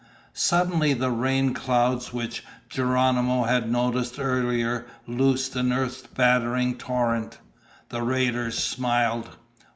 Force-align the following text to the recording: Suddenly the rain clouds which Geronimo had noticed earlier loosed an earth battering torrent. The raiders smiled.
Suddenly 0.33 0.93
the 0.95 1.11
rain 1.11 1.53
clouds 1.53 2.11
which 2.11 2.43
Geronimo 2.69 3.43
had 3.43 3.71
noticed 3.71 4.17
earlier 4.17 4.87
loosed 5.05 5.55
an 5.55 5.71
earth 5.71 6.15
battering 6.15 6.75
torrent. 6.75 7.37
The 7.89 8.01
raiders 8.01 8.57
smiled. 8.57 9.29